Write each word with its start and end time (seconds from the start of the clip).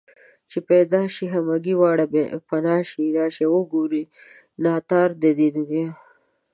چې 0.49 0.57
پيدا 0.69 1.01
شي 1.15 1.25
همگي 1.35 1.73
واړه 1.79 2.05
پنا 2.49 2.77
شي 2.89 3.03
راشه 3.17 3.47
وگوره 3.53 4.01
ناتار 4.63 5.09
د 5.21 5.23
دې 5.37 5.49
دنيا 5.57 5.89